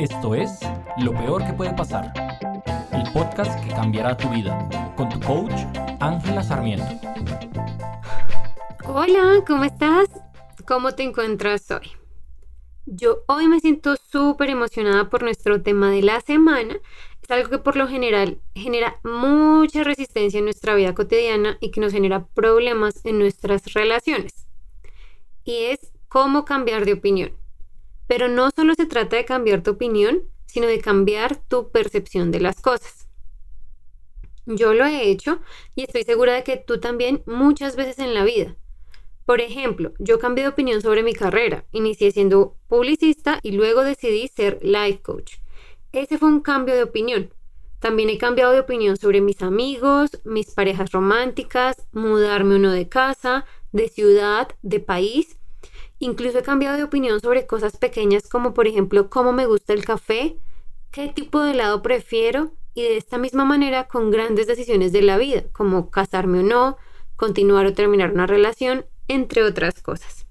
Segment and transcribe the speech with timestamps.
[0.00, 0.60] Esto es
[0.96, 2.10] Lo Peor que puede pasar,
[2.90, 4.66] el podcast que cambiará tu vida,
[4.96, 5.52] con tu coach
[6.00, 6.86] Ángela Sarmiento.
[8.86, 10.08] Hola, ¿cómo estás?
[10.66, 11.90] ¿Cómo te encuentras hoy?
[12.86, 16.76] Yo hoy me siento súper emocionada por nuestro tema de la semana.
[17.22, 21.82] Es algo que por lo general genera mucha resistencia en nuestra vida cotidiana y que
[21.82, 24.46] nos genera problemas en nuestras relaciones.
[25.44, 27.39] Y es cómo cambiar de opinión.
[28.10, 32.40] Pero no solo se trata de cambiar tu opinión, sino de cambiar tu percepción de
[32.40, 33.06] las cosas.
[34.46, 35.38] Yo lo he hecho
[35.76, 38.56] y estoy segura de que tú también muchas veces en la vida.
[39.26, 41.64] Por ejemplo, yo cambié de opinión sobre mi carrera.
[41.70, 45.34] Inicié siendo publicista y luego decidí ser life coach.
[45.92, 47.32] Ese fue un cambio de opinión.
[47.78, 53.46] También he cambiado de opinión sobre mis amigos, mis parejas románticas, mudarme uno de casa,
[53.70, 55.36] de ciudad, de país
[56.02, 59.84] Incluso he cambiado de opinión sobre cosas pequeñas como por ejemplo cómo me gusta el
[59.84, 60.38] café,
[60.90, 65.18] qué tipo de helado prefiero y de esta misma manera con grandes decisiones de la
[65.18, 66.78] vida, como casarme o no,
[67.16, 70.26] continuar o terminar una relación, entre otras cosas.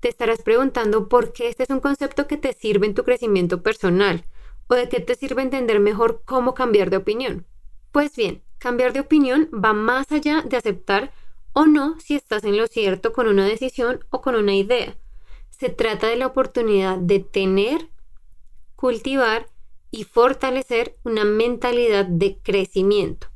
[0.00, 3.62] Te estarás preguntando por qué este es un concepto que te sirve en tu crecimiento
[3.62, 4.26] personal
[4.66, 7.46] o de qué te sirve entender mejor cómo cambiar de opinión.
[7.90, 11.10] Pues bien, cambiar de opinión va más allá de aceptar
[11.58, 14.96] o no si estás en lo cierto con una decisión o con una idea.
[15.50, 17.88] Se trata de la oportunidad de tener,
[18.76, 19.48] cultivar
[19.90, 23.26] y fortalecer una mentalidad de crecimiento.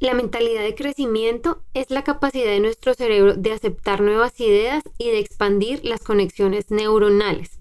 [0.00, 5.06] La mentalidad de crecimiento es la capacidad de nuestro cerebro de aceptar nuevas ideas y
[5.06, 7.58] de expandir las conexiones neuronales.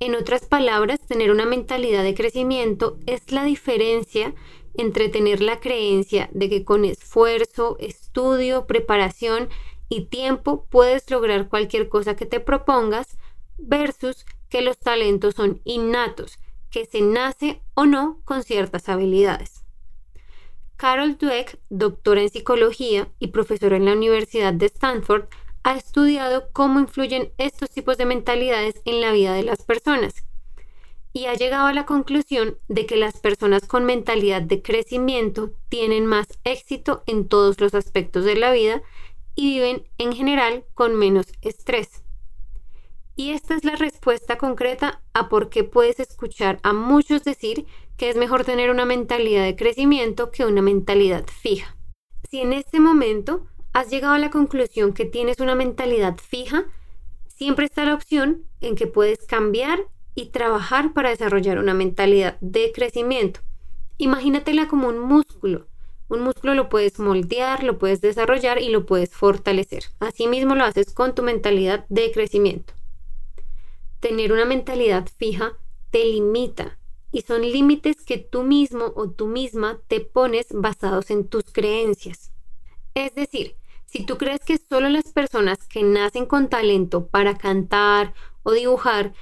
[0.00, 4.34] En otras palabras, tener una mentalidad de crecimiento es la diferencia
[4.78, 9.48] entre tener la creencia de que con esfuerzo, estudio, preparación
[9.88, 13.18] y tiempo puedes lograr cualquier cosa que te propongas
[13.58, 16.38] versus que los talentos son innatos,
[16.70, 19.64] que se nace o no con ciertas habilidades.
[20.76, 25.24] Carol Dweck, doctora en psicología y profesora en la Universidad de Stanford,
[25.64, 30.27] ha estudiado cómo influyen estos tipos de mentalidades en la vida de las personas
[31.12, 36.06] y ha llegado a la conclusión de que las personas con mentalidad de crecimiento tienen
[36.06, 38.82] más éxito en todos los aspectos de la vida
[39.34, 42.02] y viven en general con menos estrés.
[43.16, 48.10] Y esta es la respuesta concreta a por qué puedes escuchar a muchos decir que
[48.10, 51.76] es mejor tener una mentalidad de crecimiento que una mentalidad fija.
[52.30, 56.66] Si en este momento has llegado a la conclusión que tienes una mentalidad fija,
[57.26, 62.72] siempre está la opción en que puedes cambiar y trabajar para desarrollar una mentalidad de
[62.72, 63.38] crecimiento.
[63.98, 65.68] Imagínatela como un músculo.
[66.08, 69.84] Un músculo lo puedes moldear, lo puedes desarrollar y lo puedes fortalecer.
[70.00, 72.72] Asimismo lo haces con tu mentalidad de crecimiento.
[74.00, 75.52] Tener una mentalidad fija
[75.92, 76.80] te limita
[77.12, 82.32] y son límites que tú mismo o tú misma te pones basados en tus creencias.
[82.94, 83.54] Es decir,
[83.86, 89.14] si tú crees que solo las personas que nacen con talento para cantar o dibujar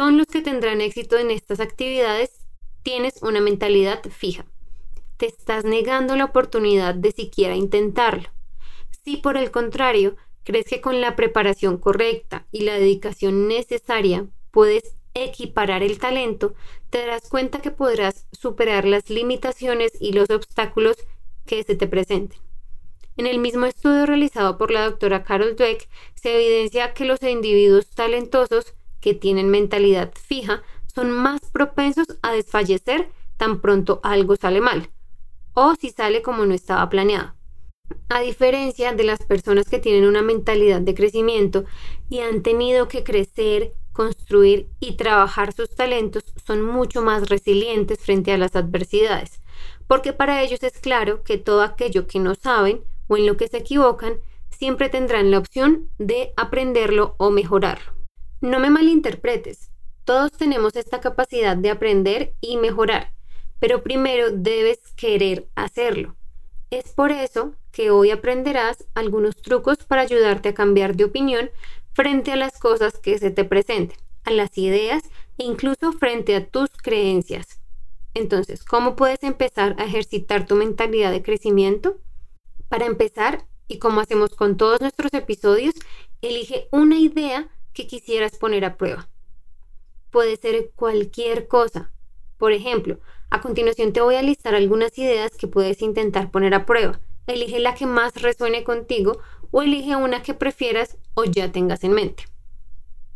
[0.00, 2.30] son los que tendrán éxito en estas actividades,
[2.82, 4.46] tienes una mentalidad fija.
[5.18, 8.30] Te estás negando la oportunidad de siquiera intentarlo.
[9.04, 14.94] Si por el contrario crees que con la preparación correcta y la dedicación necesaria puedes
[15.12, 16.54] equiparar el talento,
[16.88, 20.96] te darás cuenta que podrás superar las limitaciones y los obstáculos
[21.44, 22.40] que se te presenten.
[23.18, 27.90] En el mismo estudio realizado por la doctora Carol Dweck, se evidencia que los individuos
[27.90, 30.62] talentosos que tienen mentalidad fija
[30.94, 34.90] son más propensos a desfallecer tan pronto algo sale mal
[35.54, 37.34] o si sale como no estaba planeado.
[38.08, 41.64] A diferencia de las personas que tienen una mentalidad de crecimiento
[42.08, 48.32] y han tenido que crecer, construir y trabajar sus talentos, son mucho más resilientes frente
[48.32, 49.40] a las adversidades,
[49.88, 53.48] porque para ellos es claro que todo aquello que no saben o en lo que
[53.48, 57.99] se equivocan, siempre tendrán la opción de aprenderlo o mejorarlo.
[58.40, 59.70] No me malinterpretes,
[60.04, 63.12] todos tenemos esta capacidad de aprender y mejorar,
[63.58, 66.16] pero primero debes querer hacerlo.
[66.70, 71.50] Es por eso que hoy aprenderás algunos trucos para ayudarte a cambiar de opinión
[71.92, 75.02] frente a las cosas que se te presenten, a las ideas
[75.36, 77.60] e incluso frente a tus creencias.
[78.14, 81.98] Entonces, ¿cómo puedes empezar a ejercitar tu mentalidad de crecimiento?
[82.70, 85.74] Para empezar, y como hacemos con todos nuestros episodios,
[86.22, 87.50] elige una idea
[87.86, 89.08] quisieras poner a prueba.
[90.10, 91.92] Puede ser cualquier cosa.
[92.36, 92.98] Por ejemplo,
[93.30, 97.00] a continuación te voy a listar algunas ideas que puedes intentar poner a prueba.
[97.26, 101.92] Elige la que más resuene contigo o elige una que prefieras o ya tengas en
[101.92, 102.24] mente.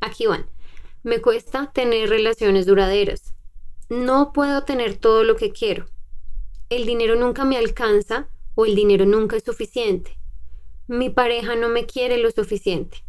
[0.01, 0.47] Aquí van.
[1.03, 3.35] Me cuesta tener relaciones duraderas.
[3.89, 5.87] No puedo tener todo lo que quiero.
[6.71, 10.19] El dinero nunca me alcanza o el dinero nunca es suficiente.
[10.87, 13.05] Mi pareja no me quiere lo suficiente.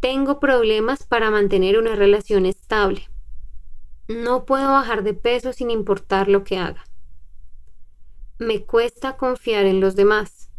[0.00, 3.08] Tengo problemas para mantener una relación estable.
[4.08, 6.84] No puedo bajar de peso sin importar lo que haga.
[8.38, 10.50] Me cuesta confiar en los demás.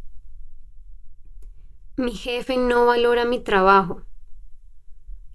[1.95, 4.01] Mi jefe no valora mi trabajo.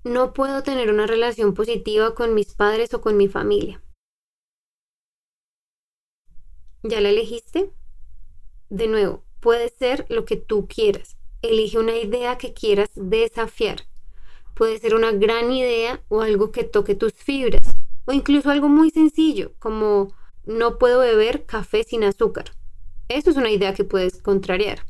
[0.04, 3.80] No puedo tener una relación positiva con mis padres o con mi familia.
[6.82, 7.72] ¿Ya la elegiste?
[8.68, 11.16] De nuevo, puede ser lo que tú quieras.
[11.40, 13.91] Elige una idea que quieras desafiar.
[14.54, 17.74] Puede ser una gran idea o algo que toque tus fibras.
[18.04, 20.12] O incluso algo muy sencillo, como
[20.44, 22.46] no puedo beber café sin azúcar.
[23.08, 24.84] Eso es una idea que puedes contrariar.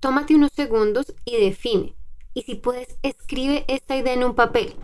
[0.00, 1.94] Tómate unos segundos y define
[2.34, 4.74] y si puedes, escribe esta idea en un papel.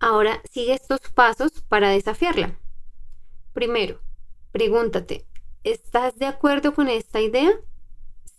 [0.00, 2.58] Ahora sigue estos pasos para desafiarla.
[3.52, 4.00] Primero,
[4.50, 5.26] pregúntate,
[5.62, 7.52] ¿estás de acuerdo con esta idea?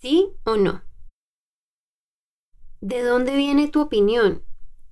[0.01, 0.81] ¿Sí o no?
[2.83, 4.43] ¿De dónde viene tu opinión?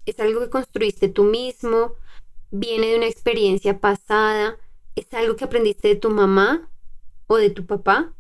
[0.06, 1.96] ¿Es algo que construiste tú mismo?
[2.50, 4.58] ¿Viene de una experiencia pasada?
[4.96, 6.72] ¿Es algo que aprendiste de tu mamá
[7.28, 8.16] o de tu papá?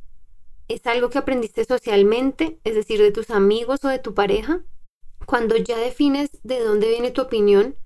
[0.68, 4.62] ¿Es algo que aprendiste socialmente, es decir, de tus amigos o de tu pareja?
[5.26, 7.78] Cuando ya defines de dónde viene tu opinión,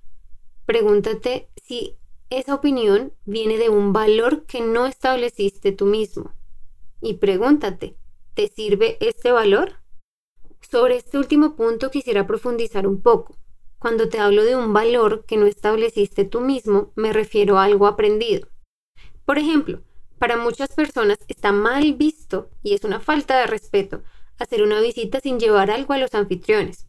[0.65, 1.99] pregúntate si
[2.31, 6.33] esa opinión viene de un valor que no estableciste tú mismo.
[6.99, 7.95] Y pregúntate,
[8.33, 9.84] ¿te sirve este valor?
[10.71, 13.37] Sobre este último punto quisiera profundizar un poco.
[13.77, 17.85] Cuando te hablo de un valor que no estableciste tú mismo, me refiero a algo
[17.85, 18.47] aprendido.
[19.25, 19.81] Por ejemplo,
[20.17, 24.01] para muchas personas está mal visto y es una falta de respeto
[24.39, 26.87] hacer una visita sin llevar algo a los anfitriones.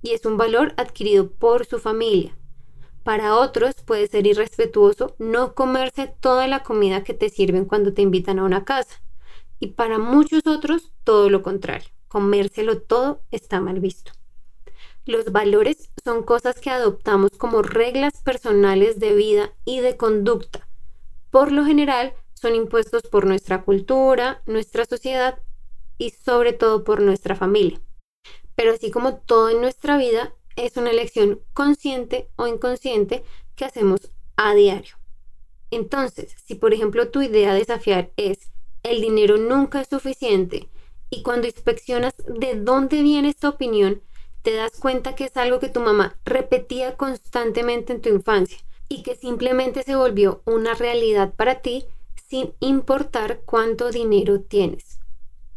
[0.00, 2.38] Y es un valor adquirido por su familia.
[3.02, 8.02] Para otros puede ser irrespetuoso no comerse toda la comida que te sirven cuando te
[8.02, 9.02] invitan a una casa.
[9.58, 11.97] Y para muchos otros todo lo contrario.
[12.08, 14.12] Comérselo todo está mal visto.
[15.04, 20.68] Los valores son cosas que adoptamos como reglas personales de vida y de conducta.
[21.30, 25.38] Por lo general, son impuestos por nuestra cultura, nuestra sociedad
[25.98, 27.80] y sobre todo por nuestra familia.
[28.54, 33.24] Pero así como todo en nuestra vida, es una elección consciente o inconsciente
[33.54, 34.96] que hacemos a diario.
[35.70, 38.50] Entonces, si por ejemplo tu idea desafiar es
[38.82, 40.68] el dinero nunca es suficiente
[41.10, 44.02] y cuando inspeccionas de dónde viene esta opinión,
[44.42, 48.58] te das cuenta que es algo que tu mamá repetía constantemente en tu infancia
[48.88, 51.84] y que simplemente se volvió una realidad para ti,
[52.28, 54.98] sin importar cuánto dinero tienes.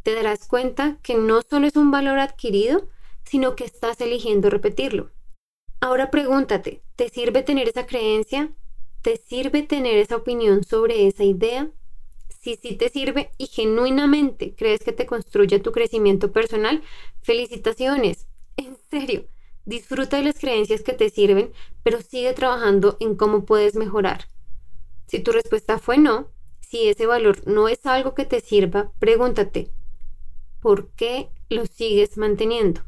[0.03, 2.87] Te darás cuenta que no solo es un valor adquirido,
[3.23, 5.11] sino que estás eligiendo repetirlo.
[5.79, 8.51] Ahora pregúntate, ¿te sirve tener esa creencia?
[9.01, 11.71] ¿Te sirve tener esa opinión sobre esa idea?
[12.41, 16.81] Si sí te sirve y genuinamente crees que te construye tu crecimiento personal,
[17.21, 18.27] felicitaciones.
[18.57, 19.27] En serio,
[19.65, 21.53] disfruta de las creencias que te sirven,
[21.83, 24.27] pero sigue trabajando en cómo puedes mejorar.
[25.05, 29.69] Si tu respuesta fue no, si ese valor no es algo que te sirva, pregúntate,
[30.61, 32.81] ¿por qué lo sigues manteniendo?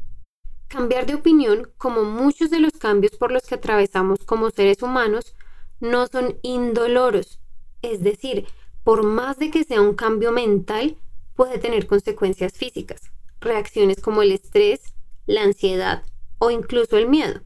[0.67, 5.35] Cambiar de opinión, como muchos de los cambios por los que atravesamos como seres humanos,
[5.79, 7.39] no son indoloros.
[7.83, 8.47] Es decir,
[8.83, 10.97] por más de que sea un cambio mental,
[11.35, 14.81] puede tener consecuencias físicas, reacciones como el estrés,
[15.25, 16.03] la ansiedad
[16.39, 17.41] o incluso el miedo.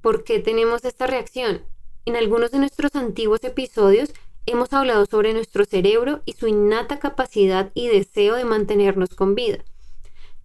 [0.00, 1.62] ¿Por qué tenemos esta reacción?
[2.04, 4.12] En algunos de nuestros antiguos episodios
[4.46, 9.64] hemos hablado sobre nuestro cerebro y su innata capacidad y deseo de mantenernos con vida.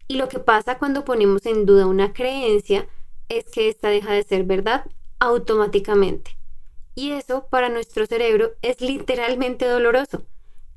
[0.07, 2.87] Y lo que pasa cuando ponemos en duda una creencia
[3.27, 4.85] es que ésta deja de ser verdad
[5.19, 6.38] automáticamente.
[6.99, 10.25] Y eso para nuestro cerebro es literalmente doloroso.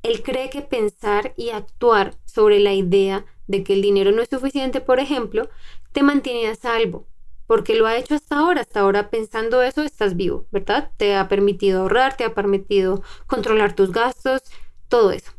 [0.03, 4.29] Él cree que pensar y actuar sobre la idea de que el dinero no es
[4.29, 5.49] suficiente, por ejemplo,
[5.91, 7.05] te mantiene a salvo,
[7.45, 8.61] porque lo ha hecho hasta ahora.
[8.61, 10.91] Hasta ahora pensando eso estás vivo, ¿verdad?
[10.95, 14.43] Te ha permitido ahorrar, te ha permitido controlar tus gastos,
[14.87, 15.33] todo eso.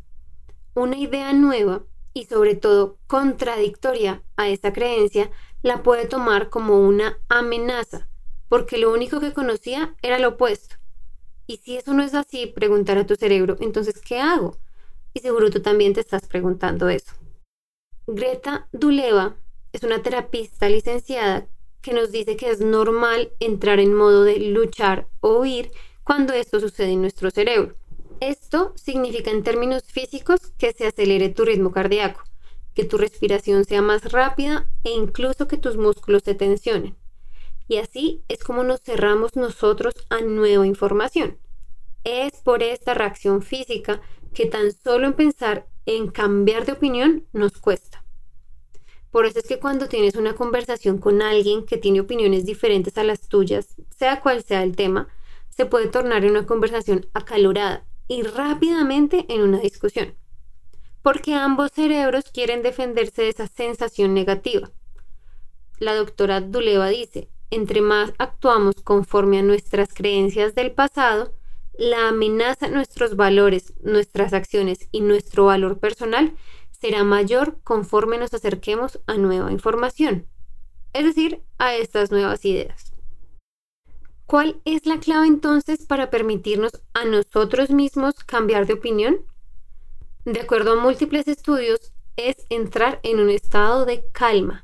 [0.74, 5.30] Una idea nueva y sobre todo contradictoria a esa creencia
[5.62, 8.06] la puede tomar como una amenaza,
[8.48, 10.76] porque lo único que conocía era lo opuesto.
[11.46, 14.58] Y si eso no es así, preguntar a tu cerebro, entonces, ¿qué hago?
[15.12, 17.12] Y seguro tú también te estás preguntando eso.
[18.06, 19.36] Greta Duleva
[19.72, 21.46] es una terapista licenciada
[21.80, 25.70] que nos dice que es normal entrar en modo de luchar o huir
[26.02, 27.76] cuando esto sucede en nuestro cerebro.
[28.20, 32.22] Esto significa en términos físicos que se acelere tu ritmo cardíaco,
[32.74, 36.96] que tu respiración sea más rápida e incluso que tus músculos se tensionen.
[37.68, 41.38] Y así es como nos cerramos nosotros a nueva información.
[42.04, 44.02] Es por esta reacción física
[44.34, 48.04] que tan solo en pensar en cambiar de opinión nos cuesta.
[49.10, 53.04] Por eso es que cuando tienes una conversación con alguien que tiene opiniones diferentes a
[53.04, 55.08] las tuyas, sea cual sea el tema,
[55.50, 60.16] se puede tornar en una conversación acalorada y rápidamente en una discusión.
[61.00, 64.72] Porque ambos cerebros quieren defenderse de esa sensación negativa.
[65.78, 71.32] La doctora Duleva dice, entre más actuamos conforme a nuestras creencias del pasado,
[71.76, 76.34] la amenaza a nuestros valores, nuestras acciones y nuestro valor personal
[76.70, 80.26] será mayor conforme nos acerquemos a nueva información,
[80.92, 82.92] es decir, a estas nuevas ideas.
[84.26, 89.18] ¿Cuál es la clave entonces para permitirnos a nosotros mismos cambiar de opinión?
[90.24, 94.63] De acuerdo a múltiples estudios, es entrar en un estado de calma.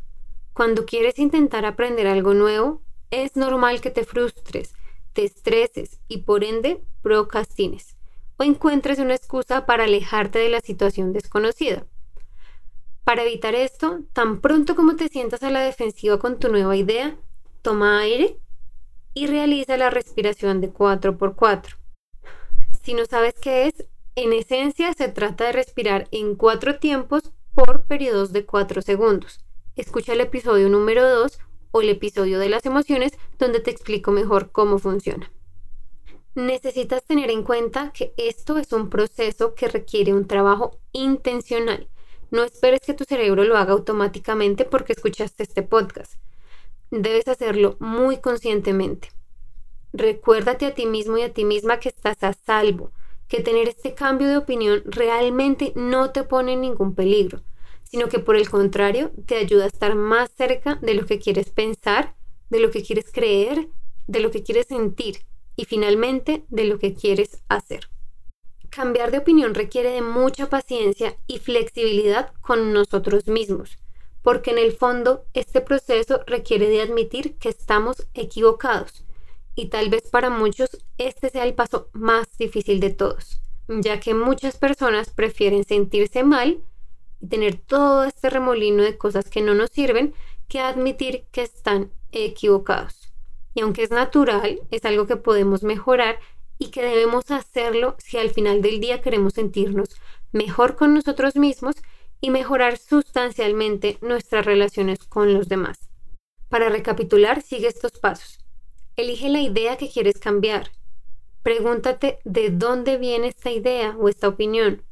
[0.61, 4.75] Cuando quieres intentar aprender algo nuevo, es normal que te frustres,
[5.15, 7.97] te estreses y por ende procrastines
[8.37, 11.87] o encuentres una excusa para alejarte de la situación desconocida.
[13.05, 17.17] Para evitar esto, tan pronto como te sientas a la defensiva con tu nueva idea,
[17.63, 18.37] toma aire
[19.15, 21.79] y realiza la respiración de 4x4.
[22.83, 27.85] Si no sabes qué es, en esencia se trata de respirar en cuatro tiempos por
[27.87, 29.41] periodos de 4 segundos.
[29.77, 31.39] Escucha el episodio número 2
[31.73, 35.31] o el episodio de las emociones donde te explico mejor cómo funciona.
[36.35, 41.89] Necesitas tener en cuenta que esto es un proceso que requiere un trabajo intencional.
[42.31, 46.15] No esperes que tu cerebro lo haga automáticamente porque escuchaste este podcast
[46.91, 49.09] debes hacerlo muy conscientemente.
[49.93, 52.93] Recuérdate a ti mismo y a ti misma que estás a salvo,
[53.29, 57.43] que tener este cambio de opinión realmente no te pone en ningún peligro,
[57.91, 61.51] sino que por el contrario te ayuda a estar más cerca de lo que quieres
[61.51, 62.15] pensar,
[62.49, 63.69] de lo que quieres creer,
[64.07, 65.19] de lo que quieres sentir
[65.57, 67.89] y finalmente de lo que quieres hacer.
[68.71, 73.77] Cambiar de opinión requiere de mucha paciencia y flexibilidad con nosotros mismos
[74.23, 79.05] porque en el fondo este proceso requiere de admitir que estamos equivocados
[79.55, 84.15] y tal vez para muchos este sea el paso más difícil de todos, ya que
[84.15, 86.63] muchas personas prefieren sentirse mal
[87.21, 90.15] y tener todo este remolino de cosas que no nos sirven
[90.49, 93.13] que admitir que están equivocados.
[93.55, 96.19] Y aunque es natural, es algo que podemos mejorar
[96.59, 99.89] y que debemos hacerlo si al final del día queremos sentirnos
[100.33, 101.77] mejor con nosotros mismos
[102.21, 105.89] y mejorar sustancialmente nuestras relaciones con los demás.
[106.49, 108.39] Para recapitular, sigue estos pasos.
[108.97, 110.71] Elige la idea que quieres cambiar.
[111.43, 114.83] Pregúntate de dónde viene esta idea o esta opinión.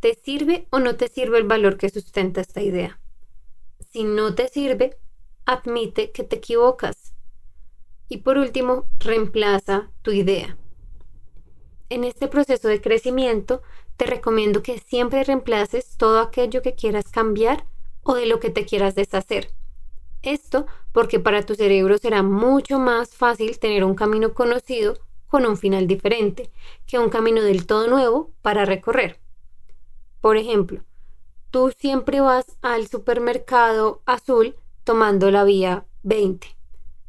[0.00, 3.00] ¿Te sirve o no te sirve el valor que sustenta esta idea?
[3.90, 4.98] Si no te sirve,
[5.46, 7.14] admite que te equivocas.
[8.08, 10.58] Y por último, reemplaza tu idea.
[11.88, 13.62] En este proceso de crecimiento,
[13.96, 17.64] te recomiendo que siempre reemplaces todo aquello que quieras cambiar
[18.02, 19.50] o de lo que te quieras deshacer.
[20.22, 25.56] Esto porque para tu cerebro será mucho más fácil tener un camino conocido con un
[25.56, 26.50] final diferente
[26.86, 29.20] que un camino del todo nuevo para recorrer.
[30.20, 30.82] Por ejemplo,
[31.50, 36.48] tú siempre vas al supermercado azul tomando la vía 20.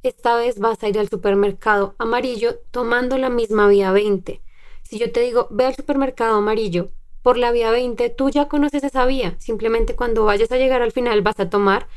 [0.04, 4.42] Esta vez vas a ir al supermercado amarillo tomando la misma vía 20.
[4.84, 6.92] Si yo te digo, ve al supermercado amarillo
[7.24, 9.36] por la vía 20, tú ya conoces esa vía.
[9.40, 11.88] Simplemente cuando vayas a llegar al final vas a tomar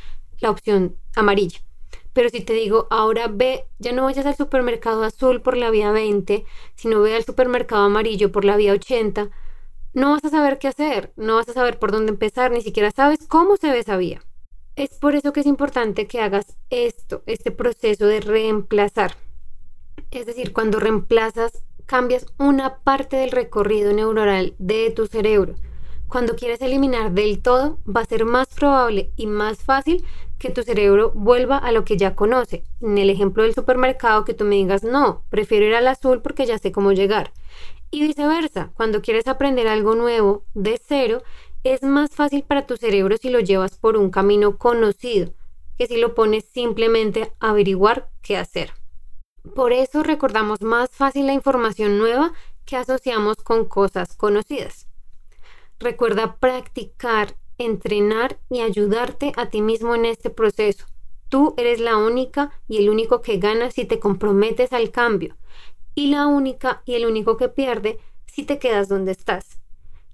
[0.40, 1.60] la opción amarilla.
[2.12, 5.92] Pero si te digo, ahora ve, ya no vayas al supermercado azul por la vía
[5.92, 9.30] 20, sino ve al supermercado amarillo por la vía 80,
[9.92, 12.90] no vas a saber qué hacer, no vas a saber por dónde empezar, ni siquiera
[12.90, 14.22] sabes cómo se ve esa vía.
[14.76, 19.16] Es por eso que es importante que hagas esto, este proceso de reemplazar.
[20.10, 25.56] Es decir, cuando reemplazas cambias una parte del recorrido neuronal de tu cerebro.
[26.10, 30.04] Cuando quieres eliminar del todo, va a ser más probable y más fácil
[30.40, 32.64] que tu cerebro vuelva a lo que ya conoce.
[32.80, 36.46] En el ejemplo del supermercado, que tú me digas, no, prefiero ir al azul porque
[36.46, 37.32] ya sé cómo llegar.
[37.92, 41.22] Y viceversa, cuando quieres aprender algo nuevo de cero,
[41.62, 45.32] es más fácil para tu cerebro si lo llevas por un camino conocido
[45.78, 48.72] que si lo pones simplemente a averiguar qué hacer.
[49.54, 52.32] Por eso recordamos más fácil la información nueva
[52.66, 54.89] que asociamos con cosas conocidas.
[55.80, 60.84] Recuerda practicar, entrenar y ayudarte a ti mismo en este proceso.
[61.30, 65.38] Tú eres la única y el único que gana si te comprometes al cambio
[65.94, 69.58] y la única y el único que pierde si te quedas donde estás.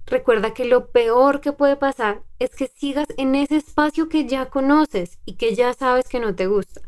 [0.06, 4.46] Recuerda que lo peor que puede pasar es que sigas en ese espacio que ya
[4.46, 6.80] conoces y que ya sabes que no te gusta.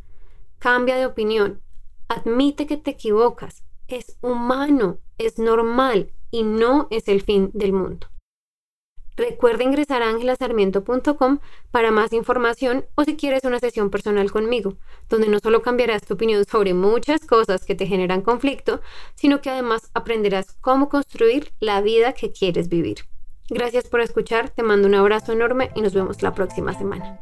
[0.61, 1.61] cambia de opinión,
[2.07, 8.07] admite que te equivocas, es humano, es normal y no es el fin del mundo.
[9.19, 11.41] Recuerda ingresar a angelasarmiento.com
[11.73, 14.77] para más información o si quieres una sesión personal conmigo,
[15.09, 18.81] donde no solo cambiarás tu opinión sobre muchas cosas que te generan conflicto,
[19.17, 22.99] sino que además aprenderás cómo construir la vida que quieres vivir.
[23.51, 27.19] Gracias por escuchar, te mando un abrazo enorme y nos vemos la próxima semana.